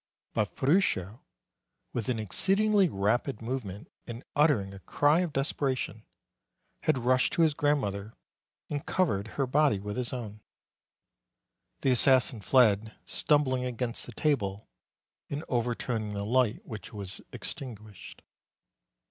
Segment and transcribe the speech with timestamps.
[0.33, 1.21] But Ferruccio,
[1.93, 6.03] with an exceedingly rapid move ment, and uttering a cry of desperation,
[6.81, 8.15] had rushed to his grandmother,
[8.67, 10.41] and covered her body with his own.
[11.81, 14.67] The assassin fled, stumbling against the table
[15.29, 18.23] and over turning the light, which was extinguished.